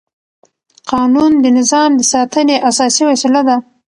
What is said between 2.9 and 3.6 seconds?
وسیله ده.